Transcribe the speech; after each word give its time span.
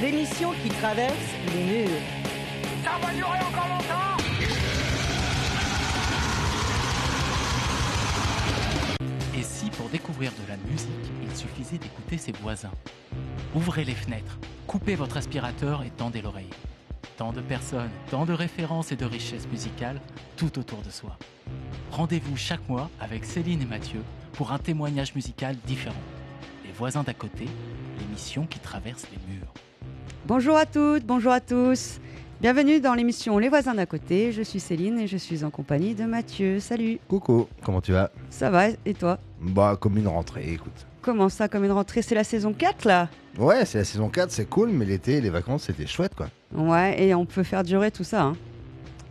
l'émission 0.00 0.52
qui 0.62 0.68
traverse 0.68 1.14
les 1.54 1.64
murs. 1.64 1.90
Ça 2.84 2.90
va 3.02 3.12
durer 3.12 3.38
encore 3.38 3.68
longtemps 3.68 4.16
Et 9.36 9.42
si 9.42 9.70
pour 9.70 9.88
découvrir 9.88 10.30
de 10.32 10.48
la 10.48 10.56
musique, 10.70 10.88
il 11.22 11.36
suffisait 11.36 11.78
d'écouter 11.78 12.18
ses 12.18 12.32
voisins? 12.32 12.70
Ouvrez 13.54 13.84
les 13.84 13.94
fenêtres, 13.94 14.38
coupez 14.66 14.94
votre 14.94 15.16
aspirateur 15.16 15.82
et 15.82 15.90
tendez 15.90 16.22
l'oreille. 16.22 16.50
Tant 17.16 17.32
de 17.32 17.40
personnes, 17.40 17.90
tant 18.10 18.24
de 18.24 18.32
références 18.32 18.92
et 18.92 18.96
de 18.96 19.04
richesses 19.04 19.48
musicales 19.48 20.00
tout 20.36 20.58
autour 20.60 20.82
de 20.82 20.90
soi. 20.90 21.18
Rendez-vous 21.90 22.36
chaque 22.36 22.68
mois 22.68 22.88
avec 23.00 23.24
Céline 23.24 23.62
et 23.62 23.66
Mathieu 23.66 24.02
pour 24.34 24.52
un 24.52 24.58
témoignage 24.58 25.16
musical 25.16 25.56
différent. 25.66 25.96
Les 26.64 26.70
voisins 26.70 27.02
d'à 27.02 27.14
côté, 27.14 27.46
l'émission 27.98 28.46
qui 28.46 28.60
traverse 28.60 29.04
les 29.10 29.34
murs. 29.34 29.52
Bonjour 30.28 30.58
à 30.58 30.66
toutes, 30.66 31.06
bonjour 31.06 31.32
à 31.32 31.40
tous. 31.40 32.00
Bienvenue 32.42 32.80
dans 32.80 32.92
l'émission 32.92 33.38
Les 33.38 33.48
voisins 33.48 33.72
d'à 33.72 33.86
côté. 33.86 34.30
Je 34.30 34.42
suis 34.42 34.60
Céline 34.60 34.98
et 34.98 35.06
je 35.06 35.16
suis 35.16 35.42
en 35.42 35.48
compagnie 35.48 35.94
de 35.94 36.04
Mathieu. 36.04 36.60
Salut. 36.60 36.98
Coucou, 37.08 37.48
comment 37.64 37.80
tu 37.80 37.92
vas? 37.92 38.10
Ça 38.28 38.50
va 38.50 38.66
et 38.68 38.92
toi? 38.92 39.18
Bah, 39.40 39.78
comme 39.80 39.96
une 39.96 40.06
rentrée, 40.06 40.52
écoute. 40.52 40.86
Comment 41.00 41.30
ça, 41.30 41.48
comme 41.48 41.64
une 41.64 41.72
rentrée? 41.72 42.02
C'est 42.02 42.14
la 42.14 42.24
saison 42.24 42.52
4 42.52 42.84
là? 42.84 43.08
Ouais, 43.38 43.64
c'est 43.64 43.78
la 43.78 43.84
saison 43.84 44.10
4, 44.10 44.30
c'est 44.30 44.44
cool, 44.44 44.68
mais 44.68 44.84
l'été, 44.84 45.22
les 45.22 45.30
vacances, 45.30 45.62
c'était 45.62 45.86
chouette, 45.86 46.14
quoi. 46.14 46.28
Ouais, 46.54 47.02
et 47.02 47.14
on 47.14 47.24
peut 47.24 47.42
faire 47.42 47.64
durer 47.64 47.90
tout 47.90 48.04
ça. 48.04 48.24
Hein. 48.24 48.36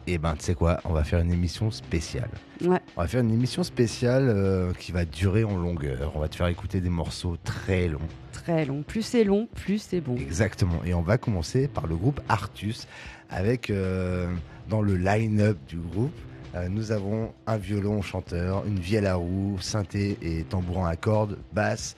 Et 0.05 0.19
ben, 0.19 0.35
tu 0.37 0.45
sais 0.45 0.53
quoi? 0.53 0.79
On 0.85 0.93
va 0.93 1.03
faire 1.03 1.19
une 1.19 1.31
émission 1.31 1.71
spéciale. 1.71 2.29
Ouais. 2.63 2.79
On 2.95 3.01
va 3.01 3.07
faire 3.07 3.21
une 3.21 3.33
émission 3.33 3.63
spéciale 3.63 4.29
euh, 4.29 4.71
qui 4.71 4.91
va 4.91 5.03
durer 5.03 5.43
en 5.43 5.57
longueur. 5.57 6.11
On 6.13 6.19
va 6.19 6.27
te 6.27 6.35
faire 6.35 6.47
écouter 6.47 6.79
des 6.79 6.89
morceaux 6.89 7.37
très 7.43 7.87
longs. 7.87 7.99
Très 8.47 8.63
long. 8.63 8.81
Plus 8.81 9.01
c'est 9.01 9.25
long, 9.25 9.49
plus 9.55 9.77
c'est 9.77 9.99
bon. 9.99 10.15
Exactement. 10.15 10.81
Et 10.85 10.93
on 10.93 11.01
va 11.01 11.17
commencer 11.17 11.67
par 11.67 11.85
le 11.85 11.97
groupe 11.97 12.21
Artus, 12.29 12.87
avec 13.29 13.69
euh, 13.69 14.33
dans 14.69 14.81
le 14.81 14.95
line-up 14.95 15.57
du 15.67 15.75
groupe. 15.75 16.13
euh, 16.55 16.69
nous 16.69 16.93
avons 16.93 17.33
un 17.45 17.57
violon 17.57 18.01
chanteur, 18.01 18.65
une 18.65 18.79
vielle 18.79 19.05
à 19.05 19.15
roue, 19.15 19.57
synthé 19.59 20.17
et 20.21 20.45
tambourin 20.45 20.87
à 20.87 20.95
cordes, 20.95 21.37
basse, 21.51 21.97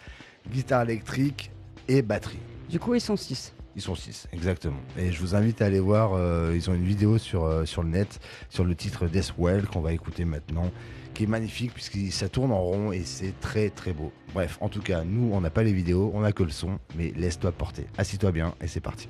guitare 0.52 0.81
électrique 0.81 1.52
et 1.88 2.02
batterie. 2.02 2.39
Du 2.67 2.80
coup, 2.80 2.95
ils 2.95 3.02
sont 3.02 3.16
6. 3.16 3.53
Ils 3.75 3.83
sont 3.83 3.94
6, 3.94 4.27
exactement. 4.33 4.81
Et 4.97 5.11
je 5.11 5.20
vous 5.20 5.36
invite 5.36 5.61
à 5.61 5.67
aller 5.67 5.80
voir, 5.80 6.14
euh, 6.16 6.53
ils 6.55 6.67
ont 6.67 6.73
une 6.73 6.83
vidéo 6.83 7.20
sur, 7.20 7.67
sur 7.67 7.83
le 7.83 7.89
net, 7.89 8.20
sur 8.50 8.64
le 8.64 8.73
titre 8.73 9.05
Death 9.05 9.36
Well, 9.38 9.67
qu'on 9.67 9.81
va 9.81 9.94
écouter 9.94 10.25
maintenant, 10.25 10.72
qui 11.20 11.25
est 11.25 11.28
magnifique, 11.28 11.73
puisque 11.73 11.98
ça 12.14 12.30
tourne 12.30 12.53
en 12.53 12.62
rond 12.62 12.94
et 12.94 13.03
c'est 13.03 13.38
très 13.42 13.70
très 13.70 13.92
beau. 13.92 14.14
Bref, 14.34 14.58
en 14.62 14.70
tout 14.70 14.81
cas, 14.81 15.03
nous, 15.03 15.34
on 15.34 15.42
n'a 15.42 15.50
pas 15.50 15.64
les 15.64 15.73
vidéos, 15.73 16.11
on 16.14 16.22
n'a 16.22 16.31
que 16.31 16.44
le 16.44 16.50
son, 16.50 16.80
mais 16.95 17.11
laisse-toi 17.17 17.52
porter. 17.52 17.88
Assis-toi 17.98 18.31
bien 18.31 18.56
et 18.61 18.67
c'est 18.67 18.80
parti. 18.80 19.09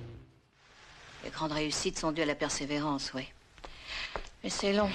Les 1.23 1.29
grandes 1.29 1.51
réussites 1.51 1.99
sont 1.99 2.11
dues 2.11 2.23
à 2.23 2.25
la 2.25 2.33
persévérance, 2.33 3.11
oui. 3.13 3.27
Mais 4.43 4.49
c'est 4.49 4.73
long. 4.73 4.89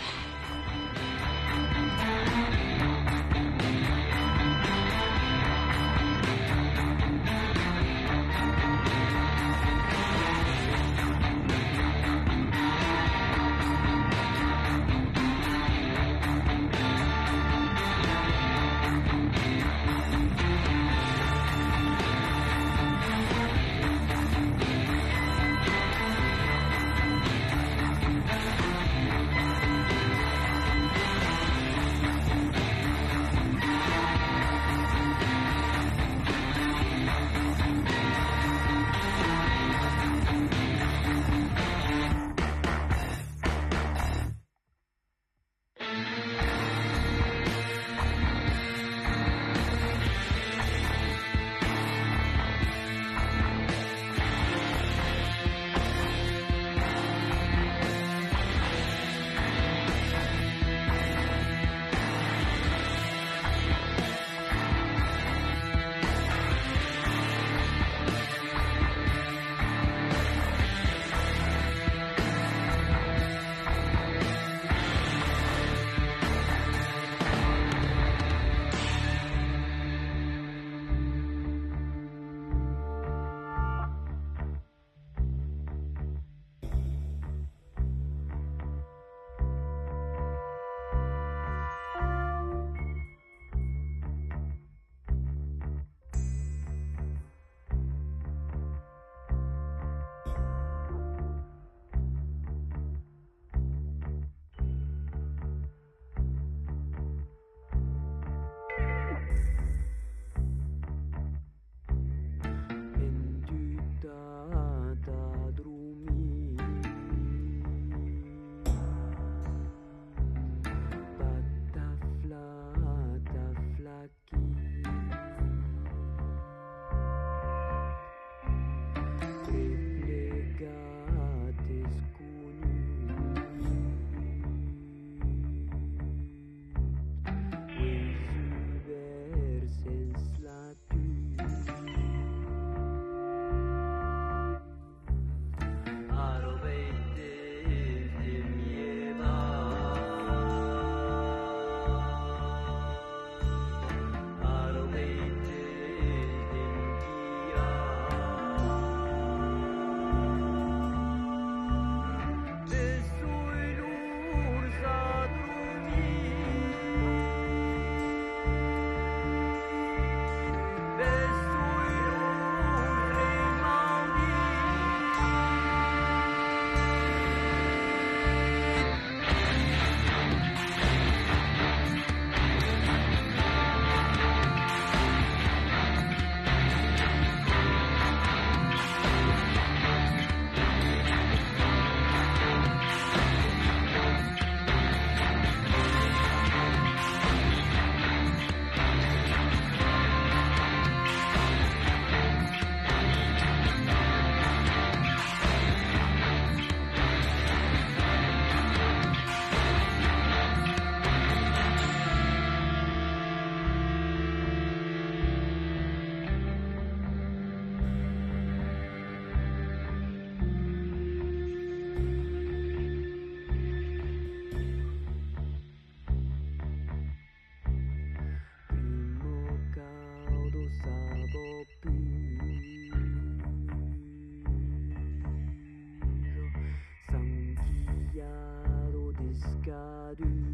do. 240.15 240.54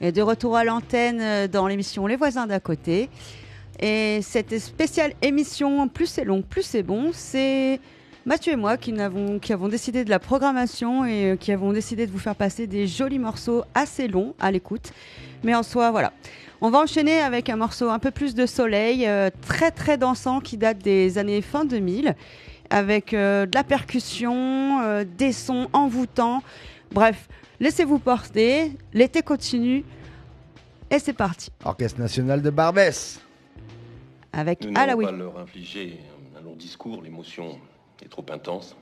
Est 0.00 0.12
de 0.12 0.22
retour 0.22 0.56
à 0.56 0.64
l'antenne 0.64 1.20
euh, 1.20 1.48
dans 1.48 1.66
l'émission 1.66 2.06
Les 2.06 2.16
voisins 2.16 2.46
d'à 2.46 2.60
côté. 2.60 3.08
Et 3.80 4.20
cette 4.22 4.58
spéciale 4.58 5.12
émission 5.22 5.88
Plus 5.88 6.06
c'est 6.06 6.24
long, 6.24 6.42
plus 6.42 6.62
c'est 6.62 6.82
bon, 6.82 7.10
c'est 7.12 7.80
Mathieu 8.26 8.52
et 8.52 8.56
moi 8.56 8.76
qui 8.76 8.92
avons, 9.00 9.68
décidé 9.68 10.04
de 10.04 10.10
la 10.10 10.18
programmation 10.18 11.06
et 11.06 11.32
euh, 11.32 11.36
qui 11.36 11.52
avons 11.52 11.72
décidé 11.72 12.06
de 12.06 12.12
vous 12.12 12.18
faire 12.18 12.34
passer 12.34 12.66
des 12.66 12.86
jolis 12.86 13.18
morceaux 13.18 13.64
assez 13.74 14.08
longs 14.08 14.34
à 14.38 14.50
l'écoute. 14.50 14.92
Mais 15.42 15.54
en 15.54 15.62
soi, 15.62 15.90
voilà. 15.90 16.12
On 16.60 16.68
va 16.68 16.80
enchaîner 16.80 17.20
avec 17.20 17.48
un 17.48 17.56
morceau 17.56 17.88
un 17.88 17.98
peu 17.98 18.10
plus 18.10 18.34
de 18.34 18.44
soleil, 18.44 19.06
euh, 19.06 19.30
très 19.46 19.70
très 19.70 19.96
dansant 19.96 20.40
qui 20.40 20.58
date 20.58 20.78
des 20.78 21.16
années 21.16 21.40
fin 21.40 21.64
2000, 21.64 22.14
avec 22.68 23.12
de 23.12 23.48
la 23.52 23.64
percussion, 23.64 25.04
des 25.18 25.32
sons 25.32 25.68
envoûtants. 25.72 26.42
Bref, 26.92 27.26
laissez-vous 27.60 27.98
porter, 27.98 28.72
l'été 28.92 29.22
continue 29.22 29.84
et 30.90 30.98
c'est 30.98 31.12
parti 31.12 31.50
Orchestre 31.64 32.00
national 32.00 32.42
de 32.42 32.50
Barbès. 32.50 33.20
avec 34.32 34.64
Nous 34.64 34.72
n'allons 34.72 34.82
Alaoui. 34.92 35.04
pas 35.04 35.12
leur 35.12 35.38
infliger 35.38 36.00
un 36.36 36.42
long 36.42 36.56
discours, 36.56 37.02
l'émotion 37.02 37.58
est 38.02 38.08
trop 38.08 38.24
intense. 38.32 38.76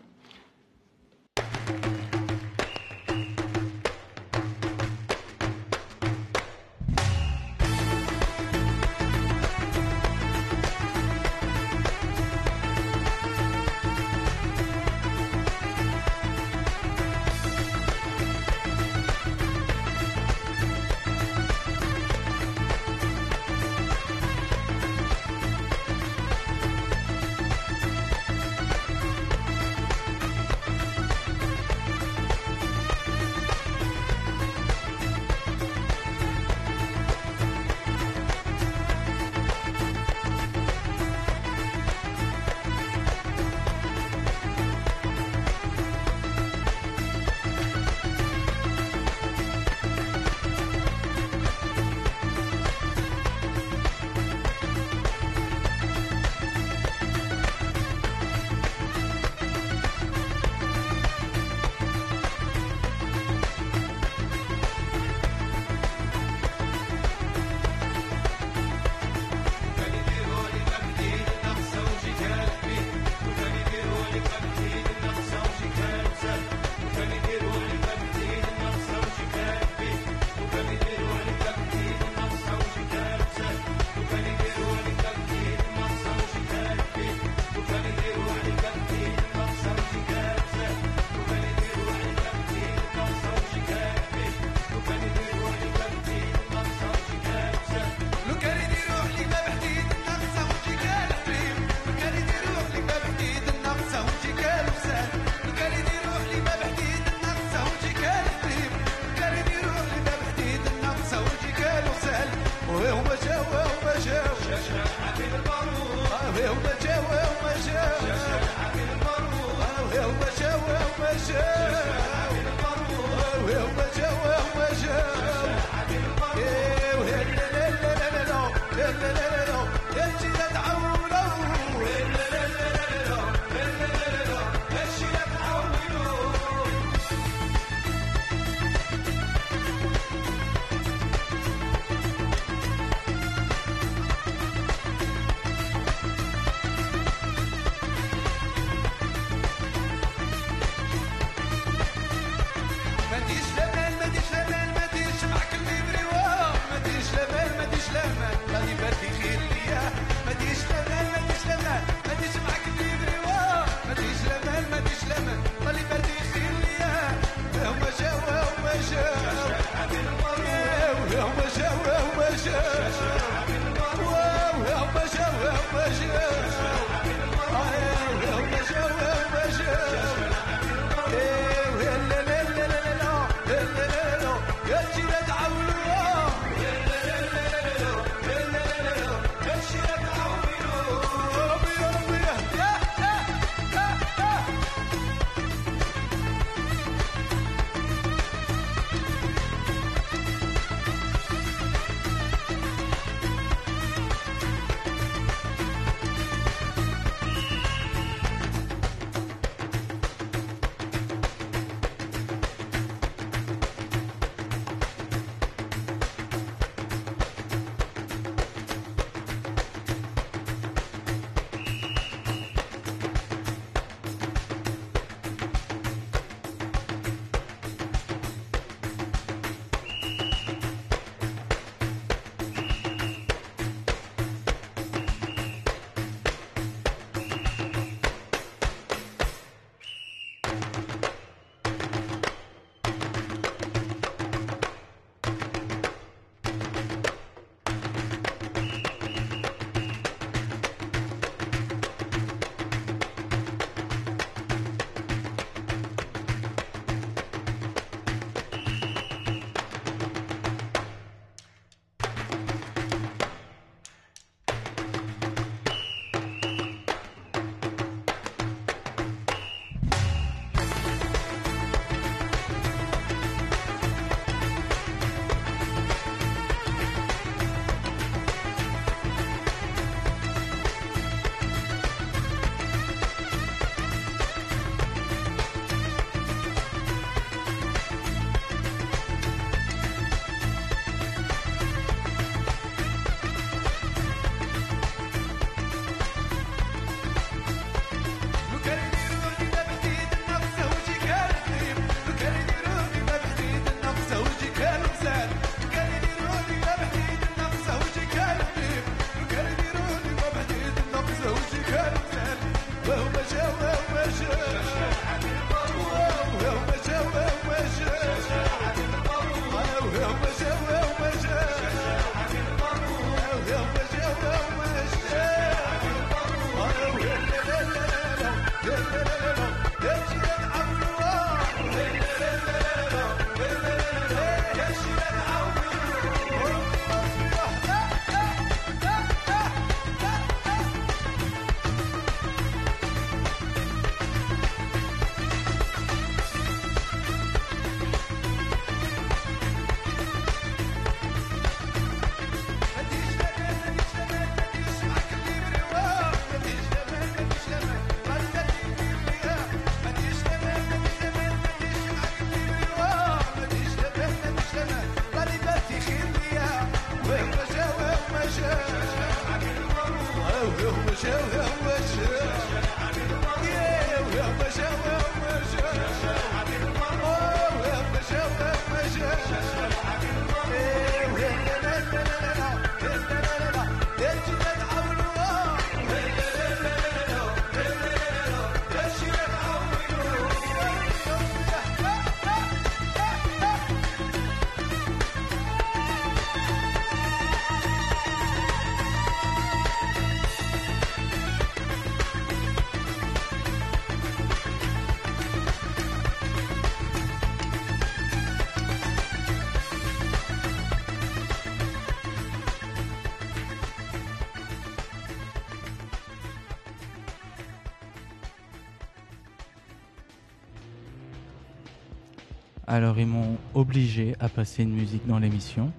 Alors 422.78 422.96
ils 422.96 423.08
m'ont 423.08 423.36
obligé 423.54 424.14
à 424.20 424.28
passer 424.28 424.62
une 424.62 424.72
musique 424.72 425.04
dans 425.08 425.18
l'émission. 425.18 425.72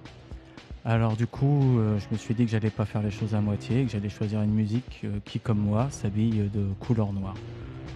Alors 0.84 1.16
du 1.16 1.26
coup, 1.26 1.78
euh, 1.78 1.98
je 1.98 2.04
me 2.12 2.18
suis 2.18 2.34
dit 2.34 2.44
que 2.44 2.50
j'allais 2.50 2.68
pas 2.68 2.84
faire 2.84 3.00
les 3.00 3.10
choses 3.10 3.34
à 3.34 3.40
moitié, 3.40 3.86
que 3.86 3.90
j'allais 3.90 4.10
choisir 4.10 4.42
une 4.42 4.52
musique 4.52 5.00
euh, 5.04 5.18
qui, 5.24 5.40
comme 5.40 5.60
moi, 5.60 5.88
s'habille 5.90 6.50
de 6.52 6.62
couleur 6.78 7.14
noire. 7.14 7.36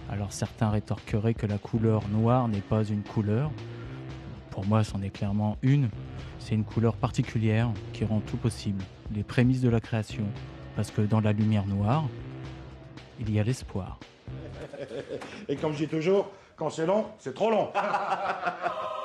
Alors 0.09 0.33
certains 0.33 0.71
rétorqueraient 0.71 1.35
que 1.35 1.45
la 1.45 1.59
couleur 1.59 2.01
noire 2.07 2.47
n'est 2.47 2.61
pas 2.61 2.83
une 2.83 3.03
couleur. 3.03 3.51
Pour 4.49 4.65
moi, 4.65 4.83
c'en 4.83 4.99
est 5.03 5.11
clairement 5.11 5.57
une. 5.61 5.89
C'est 6.39 6.55
une 6.55 6.65
couleur 6.65 6.95
particulière 6.95 7.69
qui 7.93 8.05
rend 8.05 8.21
tout 8.21 8.37
possible, 8.37 8.83
les 9.13 9.21
prémices 9.21 9.61
de 9.61 9.69
la 9.69 9.81
création. 9.81 10.23
Parce 10.75 10.89
que 10.89 11.01
dans 11.01 11.21
la 11.21 11.31
lumière 11.31 11.67
noire, 11.67 12.05
il 13.19 13.31
y 13.31 13.39
a 13.39 13.43
l'espoir. 13.43 13.99
Et 15.47 15.57
comme 15.57 15.73
je 15.73 15.85
dis 15.85 15.87
toujours, 15.87 16.31
quand 16.55 16.69
c'est 16.69 16.85
long, 16.85 17.05
c'est 17.19 17.33
trop 17.33 17.51
long. 17.51 17.71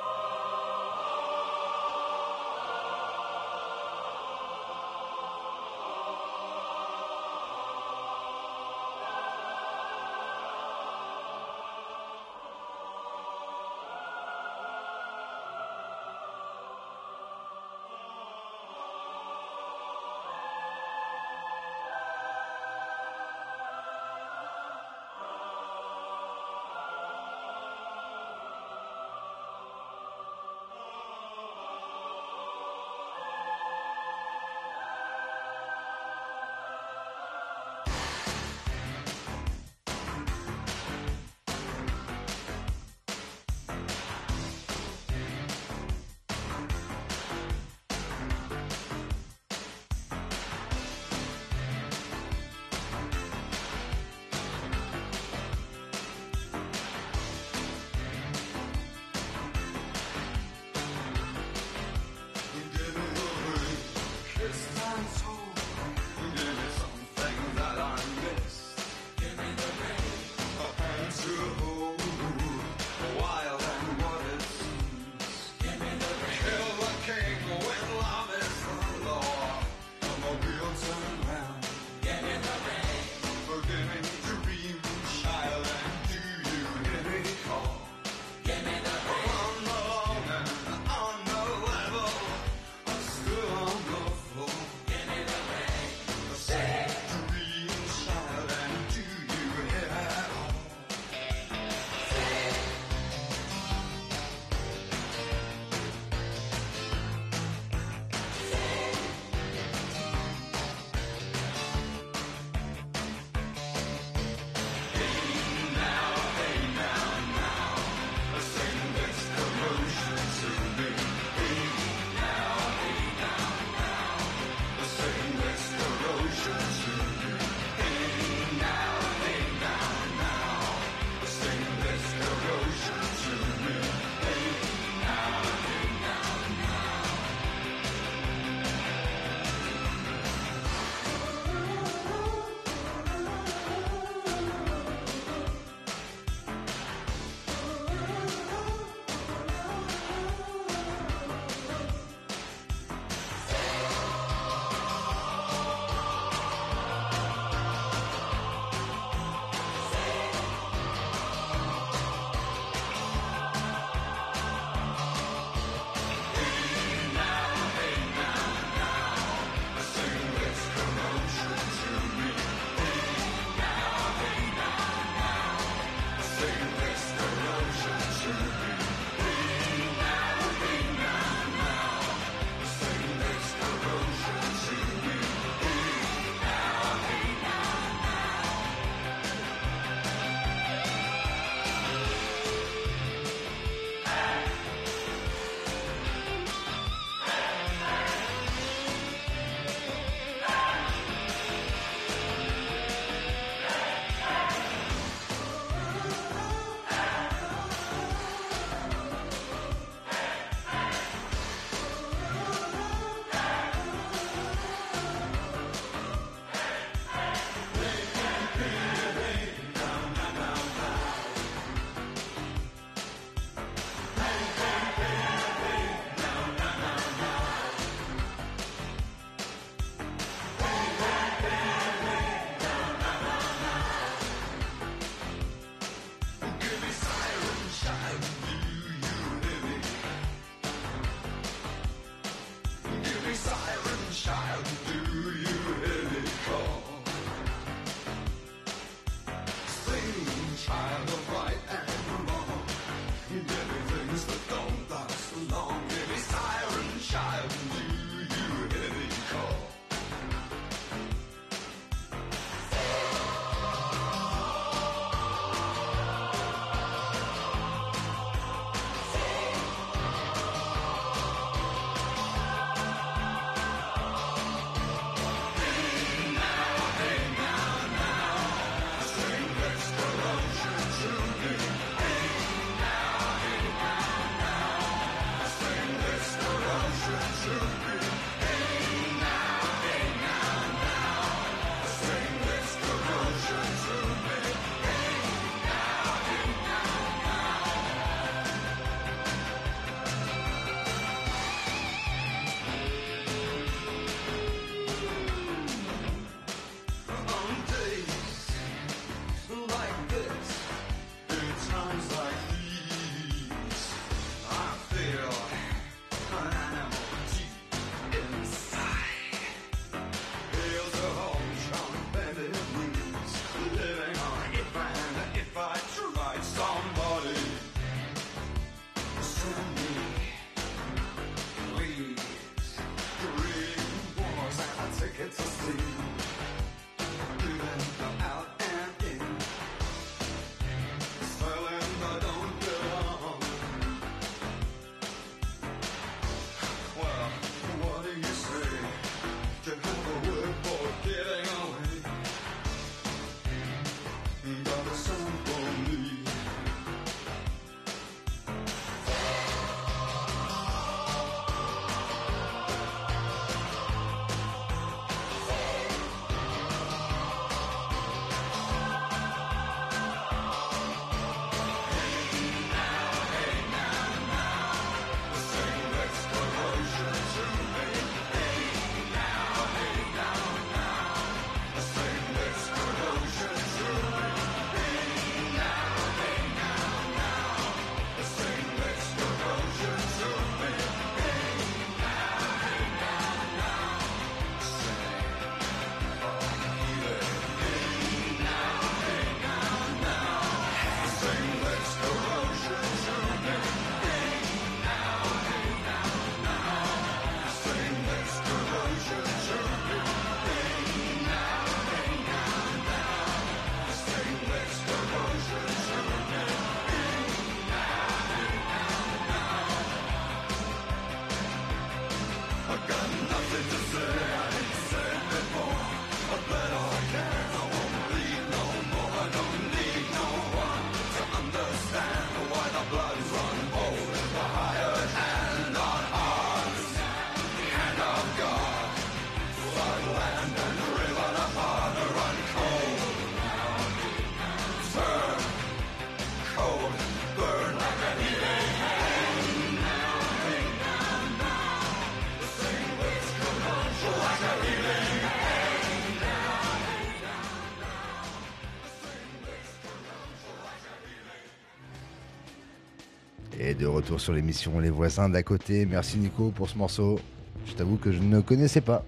retour 464.01 464.19
sur 464.19 464.33
l'émission 464.33 464.79
Les 464.79 464.89
voisins 464.89 465.29
d'à 465.29 465.43
côté. 465.43 465.85
Merci 465.85 466.17
Nico 466.17 466.49
pour 466.49 466.67
ce 466.67 466.77
morceau. 466.77 467.19
Je 467.67 467.73
t'avoue 467.73 467.97
que 467.97 468.11
je 468.11 468.19
ne 468.19 468.41
connaissais 468.41 468.81
pas. 468.81 469.05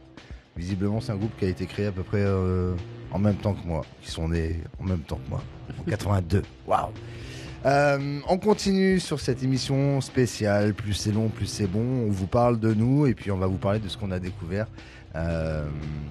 Visiblement, 0.55 1.01
c'est 1.01 1.11
un 1.11 1.15
groupe 1.15 1.31
qui 1.39 1.45
a 1.45 1.47
été 1.47 1.65
créé 1.65 1.87
à 1.87 1.91
peu 1.91 2.03
près 2.03 2.21
euh, 2.21 2.75
en 3.11 3.17
même 3.17 3.35
temps 3.35 3.55
que 3.55 3.65
moi, 3.65 3.83
qui 4.03 4.11
sont 4.11 4.29
nés 4.29 4.59
en 4.79 4.83
même 4.83 4.99
temps 4.99 5.19
que 5.25 5.29
moi, 5.31 5.43
en 5.79 5.83
82. 5.89 6.43
Waouh 6.67 6.89
Euh, 7.65 8.19
on 8.29 8.37
continue 8.37 8.99
sur 8.99 9.19
cette 9.19 9.41
émission 9.41 9.99
spéciale. 9.99 10.75
Plus 10.75 10.93
c'est 10.93 11.11
long, 11.11 11.29
plus 11.29 11.47
c'est 11.47 11.67
bon. 11.67 12.05
On 12.07 12.11
vous 12.11 12.27
parle 12.27 12.59
de 12.59 12.73
nous 12.73 13.07
et 13.07 13.15
puis 13.15 13.31
on 13.31 13.37
va 13.37 13.47
vous 13.47 13.57
parler 13.57 13.79
de 13.79 13.87
ce 13.87 13.97
qu'on 13.97 14.11
a 14.11 14.19
découvert. 14.19 14.67
Euh, 15.15 15.67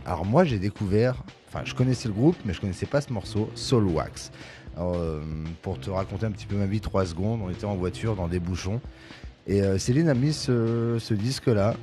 alors 0.07 0.25
moi, 0.25 0.45
j'ai 0.45 0.59
découvert, 0.59 1.23
enfin, 1.49 1.63
je 1.65 1.75
connaissais 1.75 2.09
le 2.09 2.15
groupe, 2.15 2.37
mais 2.45 2.53
je 2.53 2.61
connaissais 2.61 2.87
pas 2.87 3.01
ce 3.01 3.13
morceau, 3.13 3.49
Soul 3.55 3.85
Wax. 3.85 4.33
Alors, 4.77 4.95
euh, 4.97 5.21
pour 5.61 5.79
te 5.79 5.91
raconter 5.91 6.27
un 6.27 6.31
petit 6.31 6.47
peu 6.47 6.57
ma 6.57 6.67
vie, 6.67 6.81
trois 6.81 7.05
secondes, 7.07 7.41
on 7.45 7.51
était 7.51 7.67
en 7.67 7.77
voiture 7.77 8.17
dans 8.17 8.29
des 8.29 8.41
bouchons 8.41 8.81
et 9.47 9.63
euh, 9.63 9.79
Céline 9.79 10.09
a 10.09 10.15
mis 10.15 10.33
ce, 10.33 10.99
ce 11.01 11.15
disque-là 11.15 11.75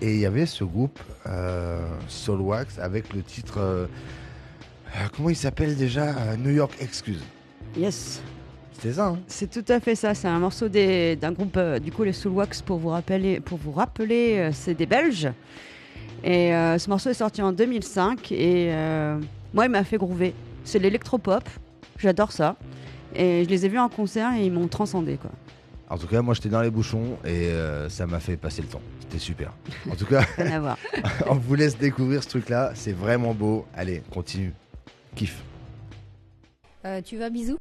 et 0.00 0.14
il 0.14 0.20
y 0.20 0.26
avait 0.26 0.46
ce 0.46 0.64
groupe 0.64 0.98
euh, 1.26 1.80
Soul 2.08 2.40
Wax 2.40 2.78
avec 2.78 3.12
le 3.12 3.22
titre, 3.22 3.58
euh, 3.58 3.86
comment 5.16 5.30
il 5.30 5.36
s'appelle 5.36 5.76
déjà 5.76 6.36
New 6.36 6.50
York 6.50 6.72
Excuse. 6.80 7.22
Yes. 7.76 8.22
C'était 8.72 8.94
ça. 8.94 9.08
Hein 9.08 9.18
C'est 9.26 9.50
tout 9.50 9.70
à 9.70 9.80
fait 9.80 9.94
ça. 9.94 10.14
C'est 10.14 10.28
un 10.28 10.38
morceau 10.38 10.68
d'un 10.68 11.32
groupe, 11.32 11.58
du 11.82 11.92
coup, 11.92 12.02
les 12.02 12.14
Soulwax, 12.14 12.62
pour 12.62 12.78
vous 12.78 12.88
rappeler, 12.88 13.40
pour 13.40 13.58
vous 13.58 13.72
rappeler 13.72 14.50
c'est 14.54 14.74
des 14.74 14.86
Belges. 14.86 15.30
Et 16.24 16.50
ce 16.50 16.88
morceau 16.88 17.10
est 17.10 17.14
sorti 17.14 17.42
en 17.42 17.52
2005 17.52 18.32
et 18.32 18.72
moi, 19.52 19.66
il 19.66 19.70
m'a 19.70 19.84
fait 19.84 19.98
groover. 19.98 20.32
C'est 20.64 20.78
l'électropop. 20.78 21.44
J'adore 22.00 22.32
ça. 22.32 22.56
Et 23.14 23.44
je 23.44 23.48
les 23.48 23.66
ai 23.66 23.68
vus 23.68 23.78
en 23.78 23.88
concert 23.88 24.32
et 24.34 24.46
ils 24.46 24.52
m'ont 24.52 24.68
transcendé, 24.68 25.16
quoi. 25.16 25.30
en 25.88 25.98
tout 25.98 26.06
cas, 26.06 26.22
moi 26.22 26.34
j'étais 26.34 26.48
dans 26.48 26.62
les 26.62 26.70
bouchons 26.70 27.18
et 27.24 27.48
euh, 27.48 27.88
ça 27.88 28.06
m'a 28.06 28.20
fait 28.20 28.36
passer 28.36 28.62
le 28.62 28.68
temps. 28.68 28.80
C'était 29.00 29.18
super. 29.18 29.52
En 29.90 29.96
tout 29.96 30.06
cas, 30.06 30.24
on 31.28 31.34
vous 31.34 31.54
laisse 31.56 31.76
découvrir 31.76 32.22
ce 32.22 32.28
truc-là. 32.28 32.72
C'est 32.74 32.92
vraiment 32.92 33.34
beau. 33.34 33.66
Allez, 33.74 34.02
continue. 34.12 34.52
Kiff. 35.16 35.42
Euh, 36.84 37.02
tu 37.02 37.16
vas, 37.18 37.28
bisous 37.30 37.58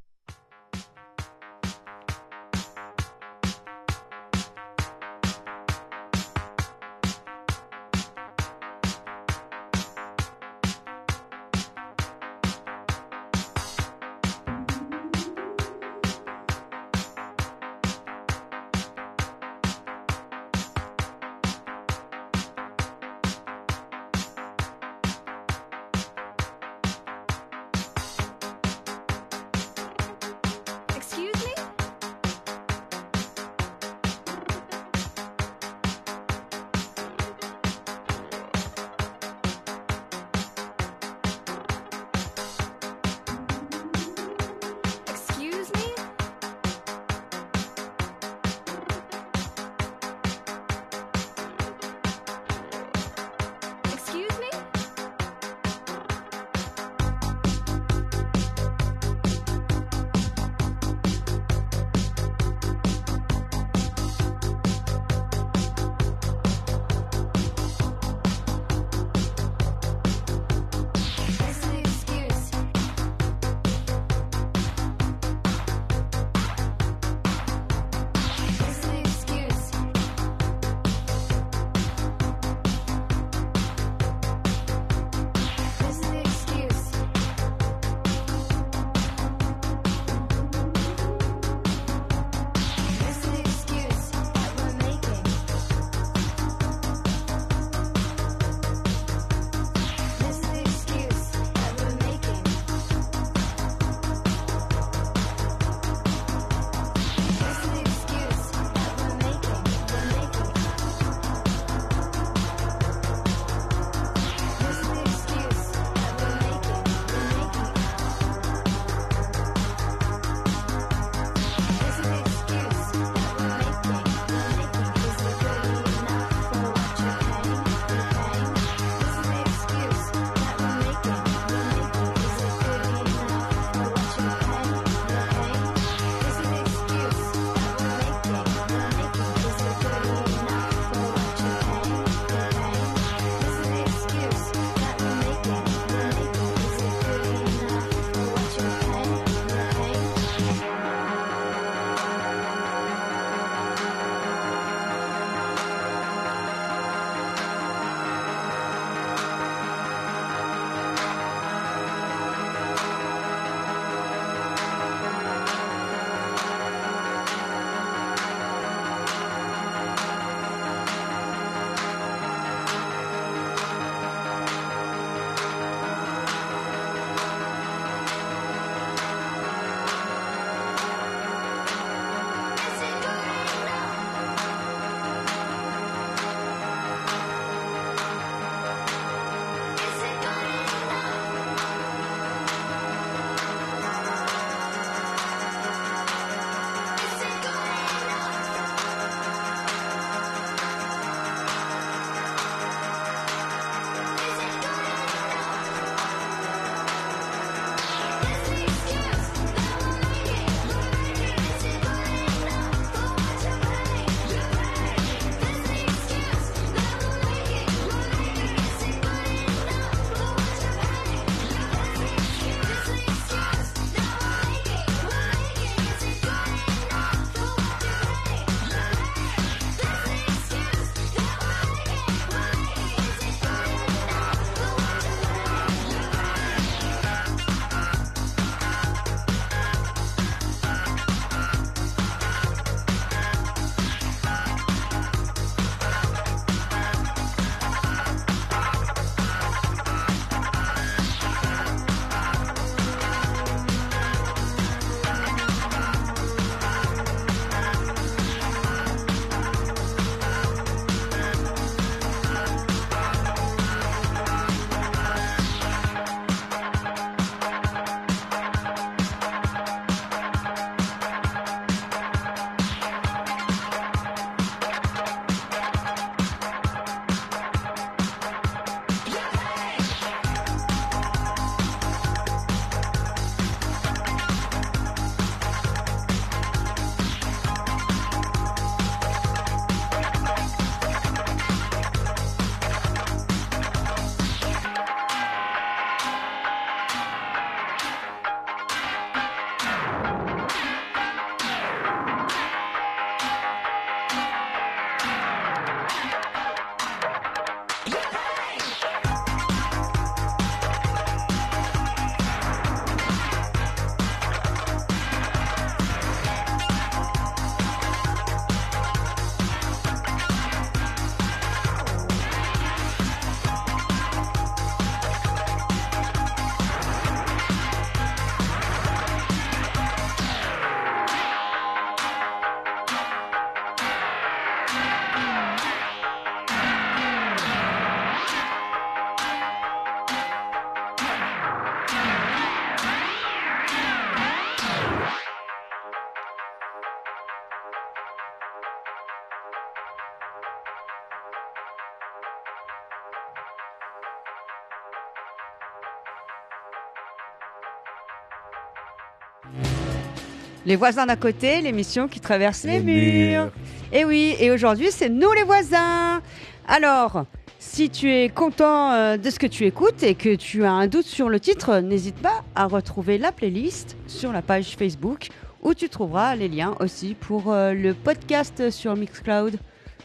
Les 360.69 360.75
voisins 360.75 361.07
d'à 361.07 361.15
côté, 361.15 361.61
l'émission 361.61 362.07
qui 362.07 362.19
traverse 362.19 362.63
les, 362.63 362.73
Les 362.73 362.83
murs. 362.83 363.45
murs. 363.45 363.51
Et 363.91 364.05
oui, 364.05 364.35
et 364.39 364.51
aujourd'hui, 364.51 364.89
c'est 364.91 365.09
nous 365.09 365.31
les 365.33 365.41
voisins. 365.41 366.21
Alors, 366.67 367.25
si 367.57 367.89
tu 367.89 368.13
es 368.13 368.29
content 368.29 368.91
euh, 368.91 369.17
de 369.17 369.31
ce 369.31 369.39
que 369.39 369.47
tu 369.47 369.65
écoutes 369.65 370.03
et 370.03 370.13
que 370.13 370.35
tu 370.35 370.65
as 370.65 370.71
un 370.71 370.85
doute 370.85 371.07
sur 371.07 371.27
le 371.27 371.39
titre, 371.39 371.79
n'hésite 371.79 372.17
pas 372.17 372.43
à 372.53 372.67
retrouver 372.67 373.17
la 373.17 373.31
playlist 373.31 373.97
sur 374.05 374.31
la 374.31 374.43
page 374.43 374.75
Facebook 374.77 375.29
où 375.63 375.73
tu 375.73 375.89
trouveras 375.89 376.35
les 376.35 376.47
liens 376.47 376.75
aussi 376.81 377.15
pour 377.19 377.51
euh, 377.51 377.73
le 377.73 377.95
podcast 377.95 378.69
sur 378.69 378.95
Mixcloud. 378.95 379.57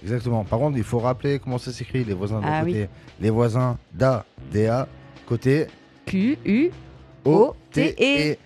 Exactement. 0.02 0.44
Par 0.44 0.60
contre, 0.60 0.78
il 0.78 0.82
faut 0.82 0.98
rappeler 0.98 1.40
comment 1.40 1.58
ça 1.58 1.72
s'écrit, 1.72 2.04
les 2.04 2.14
voisins 2.14 2.40
d'à 2.40 2.60
Ah 2.60 2.64
côté. 2.64 2.88
Les 3.20 3.28
voisins 3.28 3.76
d'A, 3.92 4.24
DA, 4.50 4.88
côté 5.26 5.66
Q, 6.06 6.38
U, 6.46 6.70
O, 7.26 7.54
T, 7.70 7.90
O-T-E. 7.90 8.32
E. 8.32 8.36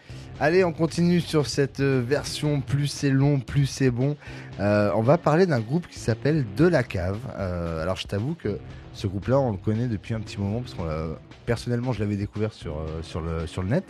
Allez, 0.41 0.63
on 0.63 0.73
continue 0.73 1.21
sur 1.21 1.49
cette 1.49 1.81
euh, 1.81 2.01
version 2.07 2.61
plus 2.61 2.87
c'est 2.87 3.11
long, 3.11 3.41
plus 3.41 3.67
c'est 3.67 3.91
bon. 3.91 4.17
Euh, 4.61 4.91
on 4.95 5.03
va 5.03 5.19
parler 5.19 5.47
d'un 5.47 5.59
groupe 5.59 5.89
qui 5.89 5.99
s'appelle 5.99 6.45
De 6.57 6.65
la 6.67 6.85
Cave. 6.85 7.19
Euh, 7.37 7.83
alors, 7.83 7.97
je 7.97 8.07
t'avoue 8.07 8.35
que 8.35 8.59
ce 8.93 9.09
groupe-là, 9.09 9.41
on 9.41 9.51
le 9.51 9.57
connaît 9.59 9.89
depuis 9.89 10.15
un 10.15 10.21
petit 10.21 10.39
moment 10.39 10.61
parce 10.61 10.77
l'a- 10.79 11.19
personnellement, 11.45 11.93
je 11.93 11.99
l'avais 12.01 12.15
découvert 12.17 12.53
sur, 12.53 12.77
sur, 13.03 13.21
le, 13.21 13.49
sur 13.49 13.63
le 13.63 13.69
net. 13.71 13.85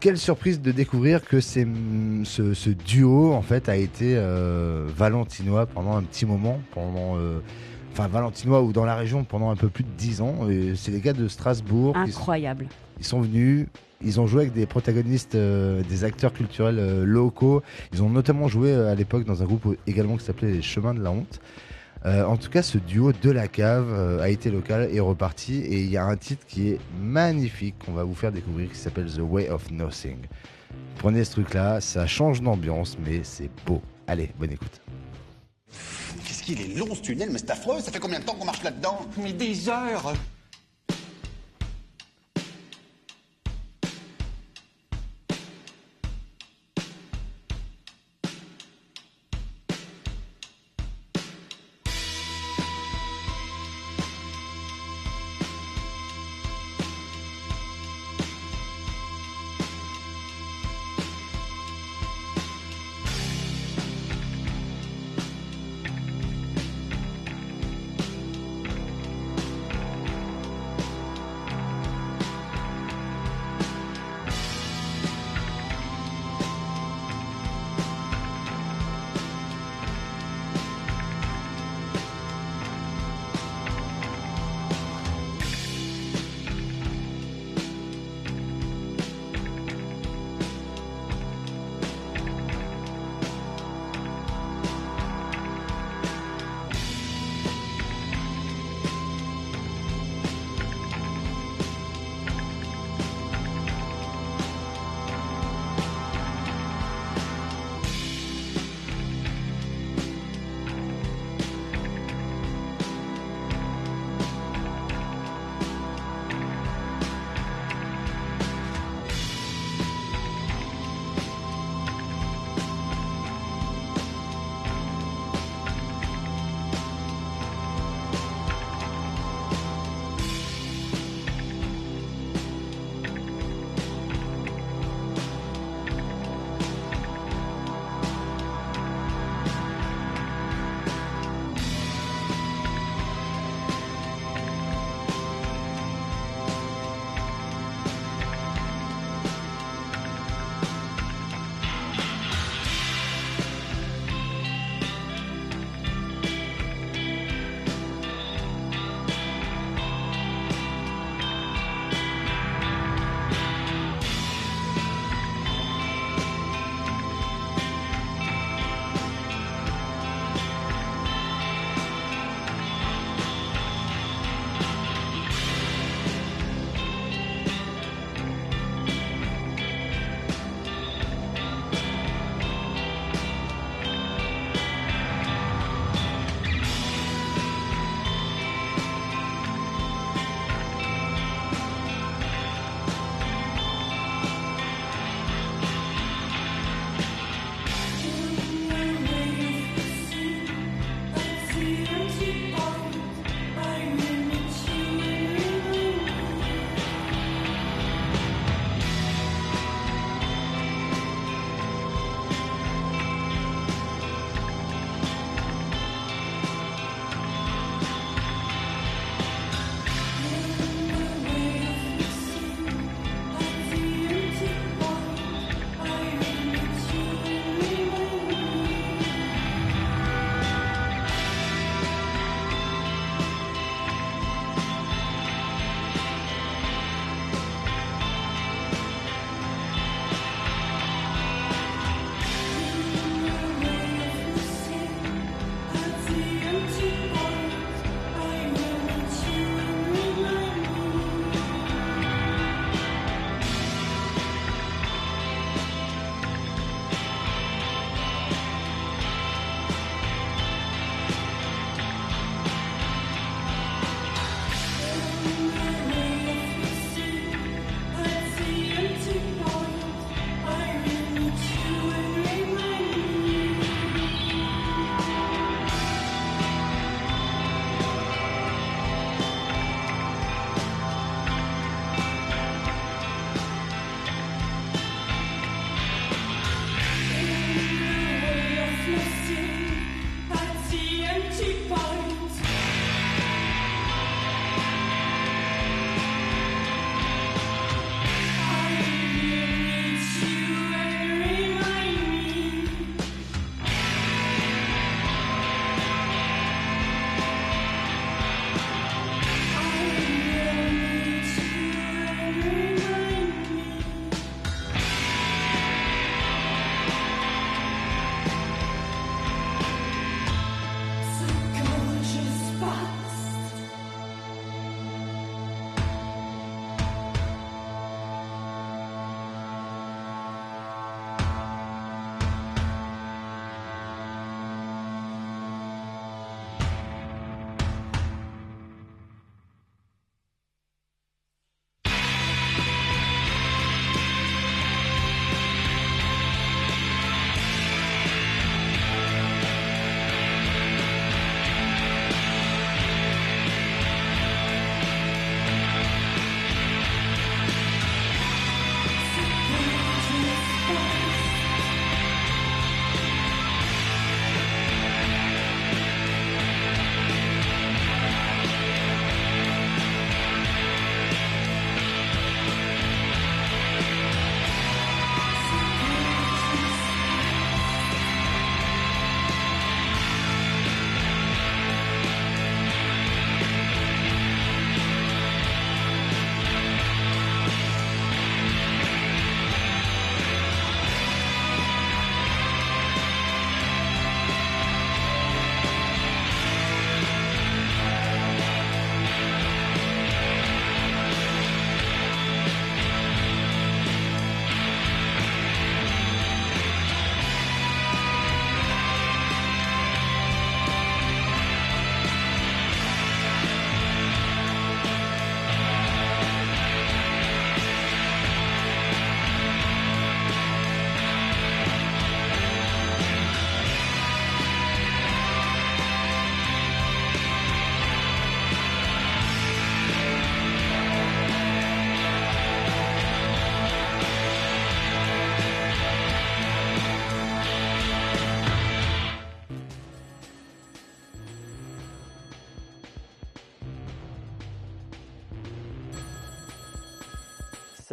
Quelle 0.00 0.18
surprise 0.18 0.60
de 0.60 0.72
découvrir 0.72 1.24
que 1.24 1.40
c'est, 1.40 1.64
mm, 1.64 2.26
ce, 2.26 2.52
ce 2.52 2.68
duo 2.68 3.32
en 3.32 3.42
fait 3.42 3.70
a 3.70 3.76
été 3.76 4.14
euh, 4.16 4.86
valentinois 4.94 5.64
pendant 5.64 5.96
un 5.96 6.02
petit 6.02 6.26
moment, 6.26 6.60
pendant 6.72 7.16
euh, 7.16 7.40
enfin 7.92 8.08
valentinois 8.08 8.62
ou 8.62 8.72
dans 8.74 8.84
la 8.84 8.94
région 8.94 9.24
pendant 9.24 9.50
un 9.50 9.56
peu 9.56 9.68
plus 9.68 9.84
de 9.84 9.90
10 9.96 10.20
ans. 10.20 10.36
C'est 10.76 10.90
les 10.92 11.00
gars 11.00 11.14
de 11.14 11.26
Strasbourg 11.28 11.94
sont- 11.94 12.00
Incroyable. 12.02 12.66
ils 13.00 13.04
sont 13.06 13.20
venus, 13.22 13.66
ils 14.02 14.20
ont 14.20 14.26
joué 14.26 14.42
avec 14.42 14.52
des 14.52 14.66
protagonistes, 14.66 15.34
euh, 15.34 15.82
des 15.82 16.04
acteurs 16.04 16.32
culturels 16.32 16.78
euh, 16.78 17.04
locaux. 17.04 17.62
Ils 17.92 18.02
ont 18.02 18.10
notamment 18.10 18.48
joué 18.48 18.72
euh, 18.72 18.92
à 18.92 18.94
l'époque 18.94 19.24
dans 19.24 19.42
un 19.42 19.46
groupe 19.46 19.76
également 19.86 20.16
qui 20.16 20.24
s'appelait 20.24 20.52
Les 20.52 20.62
Chemins 20.62 20.94
de 20.94 21.02
la 21.02 21.10
Honte. 21.10 21.40
Euh, 22.06 22.24
en 22.24 22.36
tout 22.36 22.48
cas, 22.48 22.62
ce 22.62 22.78
duo 22.78 23.12
de 23.12 23.30
la 23.30 23.48
cave 23.48 23.88
euh, 23.90 24.22
a 24.22 24.28
été 24.28 24.50
local 24.50 24.88
et 24.92 25.00
reparti. 25.00 25.56
Et 25.56 25.80
il 25.80 25.90
y 25.90 25.96
a 25.96 26.04
un 26.04 26.16
titre 26.16 26.46
qui 26.46 26.68
est 26.68 26.78
magnifique 27.00 27.74
qu'on 27.84 27.92
va 27.92 28.04
vous 28.04 28.14
faire 28.14 28.30
découvrir 28.30 28.70
qui 28.70 28.78
s'appelle 28.78 29.10
The 29.10 29.20
Way 29.20 29.50
of 29.50 29.70
Nothing. 29.72 30.18
Prenez 30.98 31.24
ce 31.24 31.32
truc-là, 31.32 31.80
ça 31.80 32.06
change 32.06 32.40
d'ambiance, 32.40 32.96
mais 33.04 33.20
c'est 33.24 33.50
beau. 33.66 33.82
Allez, 34.06 34.30
bonne 34.38 34.52
écoute. 34.52 34.80
Qu'est-ce 36.24 36.42
qu'il 36.42 36.60
est 36.60 36.78
long 36.78 36.94
ce 36.94 37.02
tunnel, 37.02 37.30
mais 37.32 37.38
c'est 37.38 37.50
affreux. 37.50 37.80
Ça 37.80 37.90
fait 37.90 37.98
combien 37.98 38.20
de 38.20 38.24
temps 38.24 38.34
qu'on 38.34 38.44
marche 38.44 38.62
là-dedans? 38.62 39.00
Mais 39.20 39.32
des 39.32 39.68
heures 39.68 40.12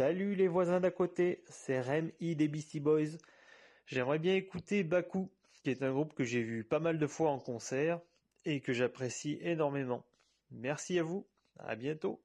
Salut 0.06 0.36
les 0.36 0.46
voisins 0.46 0.78
d'à 0.78 0.92
côté, 0.92 1.42
c'est 1.48 1.80
Rem 1.80 2.12
I 2.20 2.36
des 2.36 2.46
Beastie 2.46 2.78
Boys. 2.78 3.18
J'aimerais 3.86 4.20
bien 4.20 4.36
écouter 4.36 4.84
Baku, 4.84 5.28
qui 5.64 5.70
est 5.70 5.82
un 5.82 5.90
groupe 5.90 6.14
que 6.14 6.22
j'ai 6.22 6.42
vu 6.42 6.62
pas 6.62 6.78
mal 6.78 7.00
de 7.00 7.08
fois 7.08 7.32
en 7.32 7.40
concert 7.40 7.98
et 8.44 8.60
que 8.60 8.72
j'apprécie 8.72 9.36
énormément. 9.40 10.04
Merci 10.52 11.00
à 11.00 11.02
vous, 11.02 11.26
à 11.58 11.74
bientôt. 11.74 12.22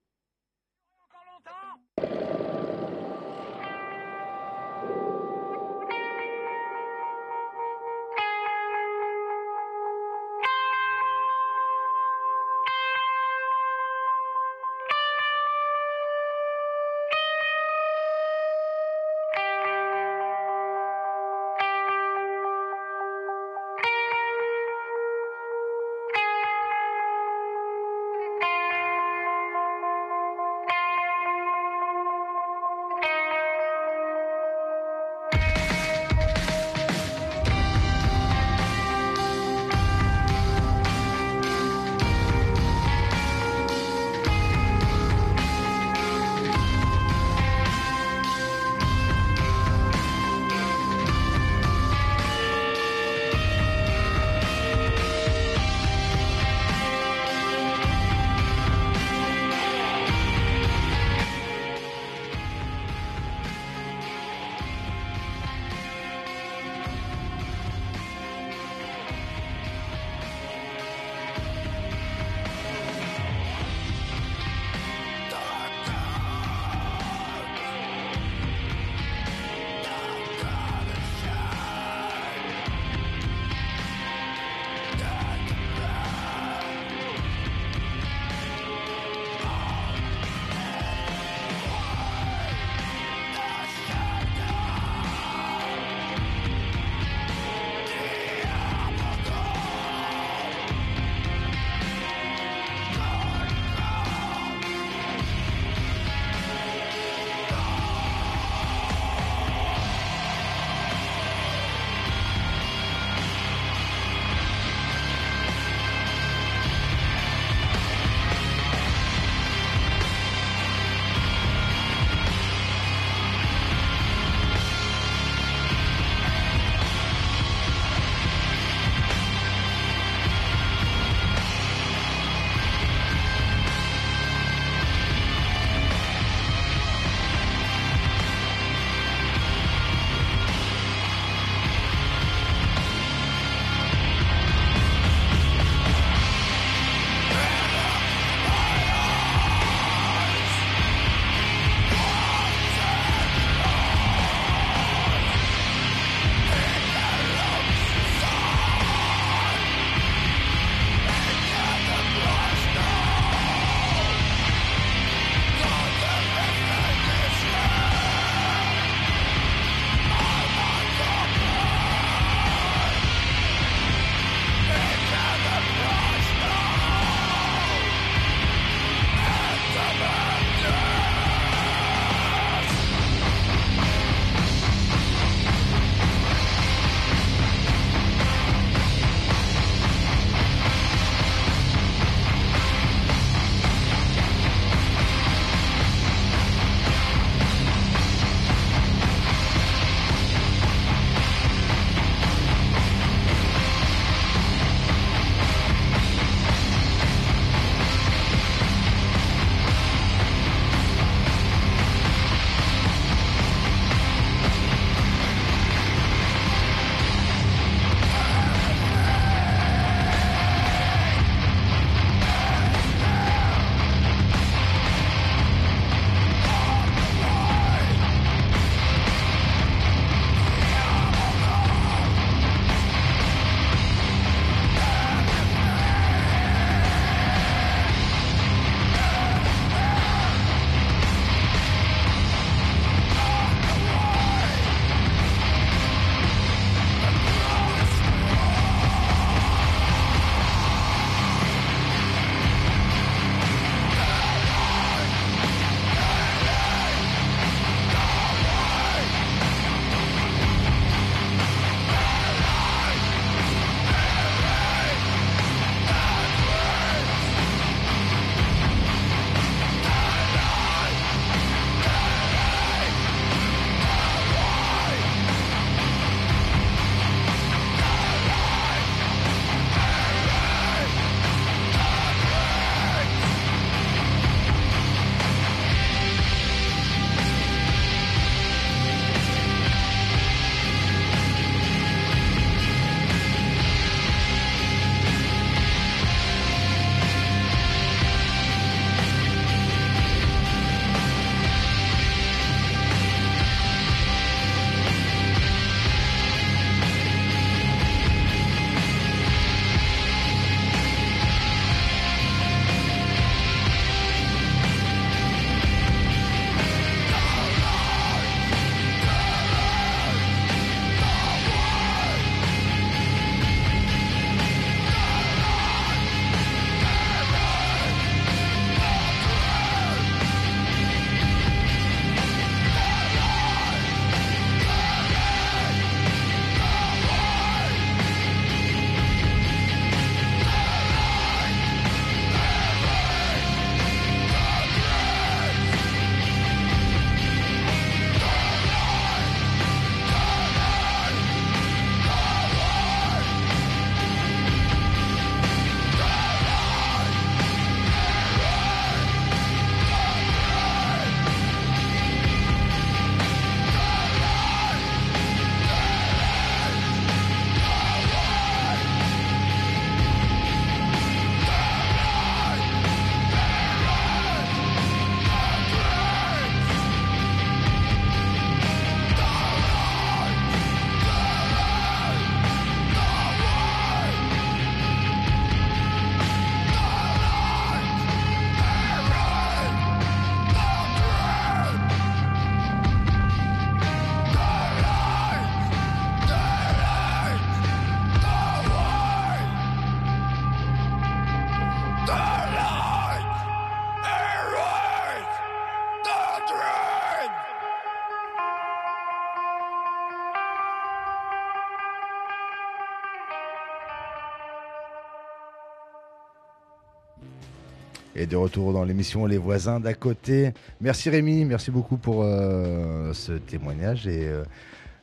Et 418.22 418.28
de 418.28 418.36
retour 418.36 418.72
dans 418.72 418.84
l'émission 418.84 419.26
Les 419.26 419.40
voisins 419.40 419.80
d'à 419.80 419.96
côté. 419.96 420.54
Merci 420.80 421.10
Rémi, 421.10 421.44
merci 421.44 421.72
beaucoup 421.72 421.98
pour 421.98 422.22
euh, 422.22 423.14
ce 423.14 423.32
témoignage 423.32 424.06
et 424.06 424.28
euh, 424.28 424.44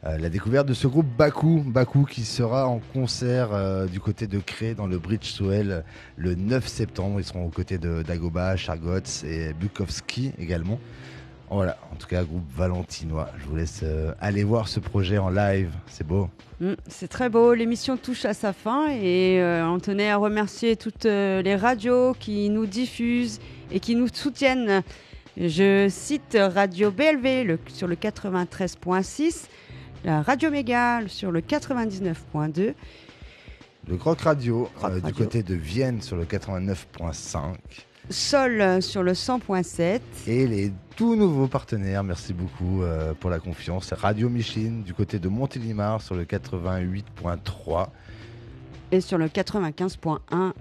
euh, 0.05 0.19
la 0.19 0.29
découverte 0.29 0.69
de 0.69 0.73
ce 0.73 0.87
groupe 0.87 1.09
Bakou. 1.19 1.65
Bakou 1.67 2.05
qui 2.05 2.25
sera 2.25 2.69
en 2.69 2.79
concert 2.79 3.49
du 3.89 3.99
côté 3.99 4.29
de 4.29 4.39
Cré 4.39 4.75
dans 4.75 4.87
le 4.87 4.99
Bridge 4.99 5.25
Soel 5.25 5.83
le 6.17 6.37
9 6.37 6.65
septembre. 6.69 7.19
Ils 7.19 7.25
seront 7.25 7.45
aux 7.45 7.51
côtés 7.51 7.79
de 7.79 8.05
Dagoba, 8.05 8.55
Chargots 8.55 9.25
et 9.25 9.53
Bukowski 9.53 10.31
également. 10.39 10.79
Voilà, 11.51 11.79
en 11.93 11.97
tout 11.97 12.07
cas, 12.07 12.23
groupe 12.25 12.45
valentinois. 12.55 13.31
Je 13.39 13.47
vous 13.47 13.57
laisse 13.57 13.81
euh, 13.83 14.13
aller 14.21 14.45
voir 14.45 14.69
ce 14.69 14.81
projet 14.81 15.17
en 15.19 15.31
live. 15.31 15.71
C'est 15.87 16.07
beau. 16.07 16.29
Mm, 16.61 16.73
c'est 16.89 17.09
très 17.09 17.29
beau. 17.31 17.55
L'émission 17.55 17.97
touche 17.97 18.25
à 18.27 18.35
sa 18.35 18.53
fin 18.53 18.89
et 18.91 19.41
euh, 19.41 19.67
on 19.67 19.79
tenait 19.79 20.11
à 20.11 20.17
remercier 20.19 20.77
toutes 20.77 21.07
euh, 21.07 21.41
les 21.41 21.57
radios 21.57 22.15
qui 22.21 22.51
nous 22.51 22.67
diffusent 22.67 23.41
et 23.71 23.81
qui 23.81 23.95
nous 23.95 24.09
soutiennent. 24.13 24.83
Je 25.39 25.87
cite 25.89 26.37
Radio 26.39 26.91
BLV 26.91 27.45
le- 27.45 27.59
sur 27.69 27.87
le 27.87 27.95
93.6, 27.95 29.47
la 30.05 30.21
Radio 30.23 30.51
Méga 30.51 31.01
sur 31.07 31.31
le 31.31 31.41
99.2. 31.41 32.75
Le 33.89 33.97
Croc 33.97 34.21
Radio, 34.21 34.69
Croc 34.77 34.91
euh, 34.91 34.97
du 34.97 35.01
Radio. 35.05 35.25
côté 35.25 35.43
de 35.43 35.55
Vienne 35.55 36.03
sur 36.03 36.17
le 36.17 36.25
89.5. 36.25 37.55
Sol 38.11 38.61
euh, 38.61 38.81
sur 38.81 39.03
le 39.03 39.13
100.7 39.13 40.01
Et 40.27 40.47
les 40.47 40.73
tout 40.97 41.15
nouveaux 41.15 41.47
partenaires, 41.47 42.03
merci 42.03 42.33
beaucoup 42.33 42.83
euh, 42.83 43.13
pour 43.19 43.31
la 43.31 43.39
confiance. 43.39 43.93
Radio 43.93 44.29
Micheline 44.29 44.83
du 44.83 44.95
côté 44.95 45.19
de 45.19 45.29
Montélimar 45.29 46.01
sur 46.01 46.15
le 46.15 46.25
88.3. 46.25 47.89
et 48.93 49.01
sur 49.01 49.19
le 49.19 49.27
95.1. 49.27 50.53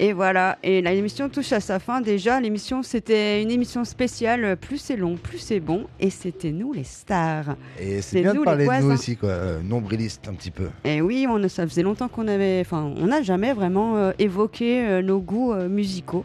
Et 0.00 0.12
voilà, 0.12 0.58
et 0.62 0.80
l'émission 0.80 1.28
touche 1.28 1.52
à 1.52 1.58
sa 1.58 1.80
fin 1.80 2.00
déjà. 2.00 2.40
L'émission, 2.40 2.84
c'était 2.84 3.42
une 3.42 3.50
émission 3.50 3.84
spéciale, 3.84 4.56
plus 4.56 4.78
c'est 4.78 4.96
long, 4.96 5.16
plus 5.16 5.38
c'est 5.38 5.58
bon, 5.58 5.86
et 5.98 6.10
c'était 6.10 6.52
nous 6.52 6.72
les 6.72 6.84
stars. 6.84 7.56
Et 7.80 8.00
C'est 8.00 8.22
bien 8.22 8.32
nous, 8.32 8.40
de 8.40 8.44
parler 8.44 8.64
de 8.64 8.70
nous 8.70 8.78
voisins. 8.80 8.94
aussi, 8.94 9.16
quoi. 9.16 9.30
euh, 9.30 9.60
nombriliste 9.60 10.28
un 10.28 10.34
petit 10.34 10.52
peu. 10.52 10.68
Et 10.84 11.00
oui, 11.00 11.26
on, 11.28 11.48
ça 11.48 11.66
faisait 11.66 11.82
longtemps 11.82 12.06
qu'on 12.06 12.28
avait, 12.28 12.60
enfin, 12.60 12.92
on 12.96 13.06
n'a 13.08 13.22
jamais 13.22 13.52
vraiment 13.52 13.96
euh, 13.96 14.12
évoqué 14.20 14.86
euh, 14.86 15.02
nos 15.02 15.18
goûts 15.18 15.52
musicaux. 15.68 16.24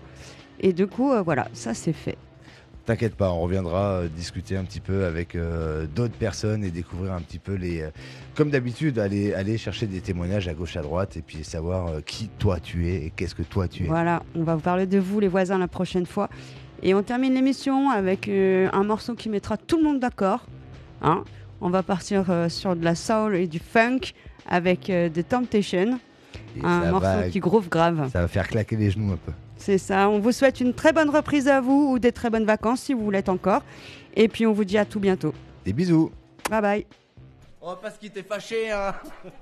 Et 0.60 0.72
du 0.72 0.86
coup, 0.86 1.12
voilà, 1.26 1.48
ça 1.54 1.74
c'est 1.74 1.94
fait. 1.94 2.18
T'inquiète 2.86 3.16
pas, 3.16 3.32
on 3.32 3.40
reviendra 3.40 3.92
euh, 3.92 4.08
discuter 4.10 4.58
un 4.58 4.66
petit 4.66 4.82
peu 4.82 5.06
avec 5.06 5.36
euh, 5.36 5.86
d'autres 5.96 6.16
personnes 6.16 6.66
et 6.66 6.70
découvrir 6.72 7.14
un 7.14 7.22
petit 7.22 7.40
peu 7.40 7.54
les. 7.54 7.82
euh, 7.82 7.90
comme 8.36 8.50
d'habitude, 8.50 9.00
aller, 9.00 9.34
aller 9.34 9.58
chercher 9.58 9.88
des 9.88 10.02
témoignages 10.02 10.50
à 10.50 10.54
gauche 10.54 10.76
à 10.76 10.82
droite 10.82 11.16
et 11.16 11.22
puis 11.22 11.46
savoir 11.46 11.88
euh, 11.88 12.02
qui 12.02 12.28
toi 12.40 12.60
tu 12.60 12.90
es 12.90 13.06
et 13.06 13.14
qu'est-ce 13.16 13.36
que 13.36 13.44
toi 13.44 13.70
tu 13.70 13.86
es. 13.86 13.88
Voilà, 13.88 14.22
on 14.36 14.44
va 14.44 14.56
vous 14.56 14.62
parler 14.62 14.86
de 14.86 15.00
vous, 15.00 15.22
les 15.22 15.30
voisins, 15.30 15.58
la 15.58 15.70
prochaine 15.70 16.06
fois. 16.06 16.30
Et 16.82 16.94
on 16.94 17.04
termine 17.04 17.34
l'émission 17.34 17.90
avec 17.90 18.28
un 18.28 18.84
morceau 18.84 19.14
qui 19.16 19.30
mettra 19.30 19.56
tout 19.56 19.78
le 19.78 19.84
monde 19.84 20.02
d'accord. 20.02 20.46
Hein 21.02 21.24
on 21.62 21.70
va 21.70 21.82
partir 21.84 22.26
sur 22.50 22.76
de 22.76 22.84
la 22.84 22.96
soul 22.96 23.36
et 23.36 23.48
du 23.48 23.60
funk 23.60 24.00
avec 24.50 24.82
The 24.92 25.26
Temptation. 25.26 25.98
Et 26.58 26.60
un 26.66 26.92
morceau 26.92 27.06
va- 27.08 27.30
qui 27.30 27.40
groove 27.40 27.70
grave. 27.70 28.10
Ça 28.12 28.20
va 28.20 28.28
faire 28.28 28.50
claquer 28.50 28.76
les 28.76 28.92
genoux 28.92 29.14
un 29.14 29.18
peu. 29.18 29.32
C'est 29.58 29.78
ça. 29.78 30.10
On 30.10 30.20
vous 30.20 30.32
souhaite 30.32 30.60
une 30.60 30.74
très 30.74 30.94
bonne 30.94 31.10
reprise 31.10 31.48
à 31.48 31.62
vous 31.62 31.92
ou 31.92 32.00
des 32.00 32.12
très 32.12 32.30
bonnes 32.30 32.46
vacances 32.46 32.82
si 32.82 32.94
vous 32.94 33.10
l'êtes 33.12 33.30
encore. 33.30 33.64
Et 34.16 34.28
puis 34.28 34.46
on 34.46 34.54
vous 34.54 34.66
dit 34.66 34.78
à 34.78 34.86
tout 34.86 35.00
bientôt. 35.00 35.34
Des 35.66 35.74
bisous. 35.74 36.12
Bye 36.50 36.62
bye. 36.62 36.86
On 37.62 37.70
va 37.70 37.76
pas 37.78 37.92
se 37.92 38.00
quitter 38.00 38.24
fâché, 38.24 38.72
hein. 38.72 38.94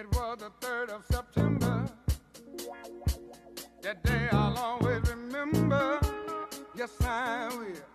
It 0.00 0.06
was 0.14 0.38
the 0.38 0.50
3rd 0.66 0.88
of 0.88 1.04
September. 1.04 1.84
That 3.82 4.02
day 4.02 4.28
I'll 4.32 4.56
always 4.56 5.02
remember. 5.10 6.00
Yes, 6.74 6.92
I 7.02 7.48
will. 7.50 7.89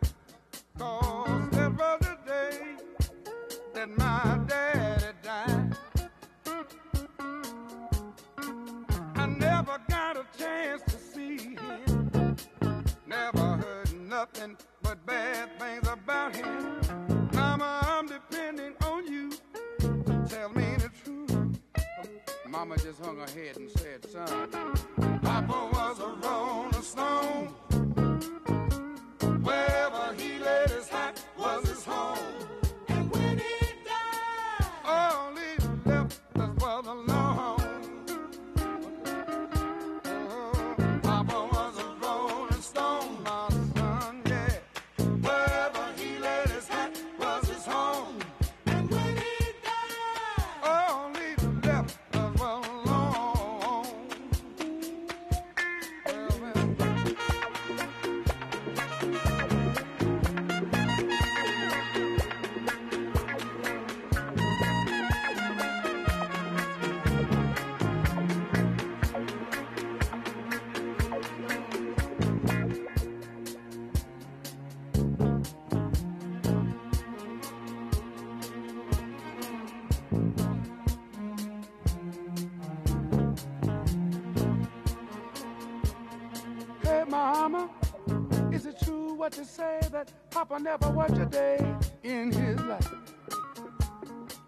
Papa 90.55 90.63
never 90.63 90.89
worked 90.91 91.17
a 91.17 91.25
day 91.25 91.75
in 92.03 92.31
his 92.31 92.57
life. 92.61 92.93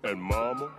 And 0.05 0.21
Mama, 0.21 0.69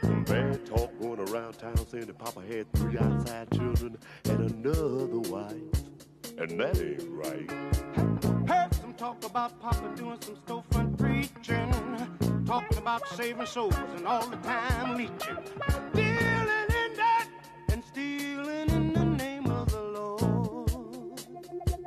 some 0.00 0.22
bad 0.22 0.64
talk 0.64 0.92
going 1.00 1.18
around 1.28 1.54
town 1.54 1.76
saying 1.88 2.06
that 2.06 2.18
Papa 2.18 2.40
had 2.48 2.72
three 2.72 2.96
outside 2.96 3.50
children 3.50 3.98
and 4.26 4.50
another 4.52 5.18
wife. 5.28 5.56
And 6.38 6.60
that 6.60 6.80
ain't 6.80 7.02
right. 7.10 7.50
Heard 8.48 8.72
some 8.74 8.94
talk 8.94 9.24
about 9.24 9.58
Papa 9.60 9.92
doing 9.96 10.18
some 10.20 10.36
storefront 10.36 10.98
preaching, 10.98 12.44
talking 12.46 12.78
about 12.78 13.08
saving 13.08 13.46
souls 13.46 13.74
and 13.96 14.06
all 14.06 14.24
the 14.24 14.36
time 14.36 14.96
leeching, 14.96 15.36
dealing 15.94 16.70
in 16.84 16.94
that 16.96 17.28
and 17.72 17.82
stealing 17.82 18.70
in 18.70 18.92
the 18.92 19.04
name 19.04 19.50
of 19.50 19.68
the 19.72 19.80
Lord. 19.80 20.14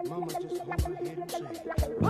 Mama 0.09 0.27
just 0.27 0.57
hold 0.57 0.81
her 0.81 0.95
head 0.95 1.17
and 1.17 1.31
say, 1.31 2.06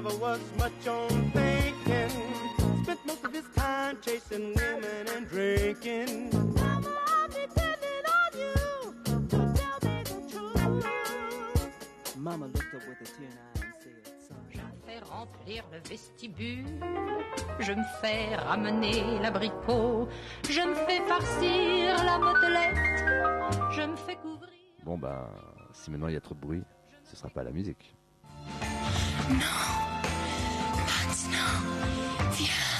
never 0.00 0.16
was 0.18 0.40
much 0.56 0.86
on 0.86 1.08
thinking. 1.32 2.14
Spent 2.84 3.00
most 3.04 3.24
of 3.24 3.32
his 3.32 3.48
time 3.56 3.98
chasing 4.00 4.54
women 4.54 5.04
and 5.16 5.28
drinking. 5.28 6.30
Mama, 6.54 6.94
I'm 7.18 7.30
depending 7.30 8.04
on 8.18 8.30
you 8.42 8.58
to 9.30 9.36
tell 9.58 9.78
me 9.86 9.96
the 10.10 10.18
truth. 10.30 10.86
Mama 12.16 12.46
looked 12.46 12.74
up 12.76 12.82
with 12.88 13.00
a 13.00 13.08
tear 13.10 13.26
in 13.26 13.38
her 13.38 13.48
eye 13.56 13.64
and 13.64 13.74
said, 13.82 14.06
son. 14.28 14.36
Je 14.52 14.60
me 14.60 14.76
fais 14.86 15.00
remplir 15.00 15.64
le 15.72 15.80
vestibule, 15.90 16.78
je 17.58 17.72
me 17.72 17.84
fais 18.00 18.36
ramener 18.36 19.18
l'abricot, 19.20 20.08
je 20.48 20.60
me 20.60 20.76
fais 20.86 21.00
farcir 21.08 22.04
la 22.04 22.18
motelette, 22.20 22.76
je 23.72 23.82
me 23.82 23.96
fais 23.96 24.14
couvrir. 24.14 24.48
Bon 24.84 24.96
ben, 24.96 25.26
si 25.72 25.90
maintenant 25.90 26.06
il 26.06 26.14
y 26.14 26.16
a 26.16 26.20
trop 26.20 26.36
de 26.36 26.40
bruit, 26.40 26.62
ce 27.02 27.16
sera 27.16 27.30
pas 27.30 27.42
la 27.42 27.50
musique. 27.50 27.92
Maintenant, 30.88 31.60
viens. 32.32 32.77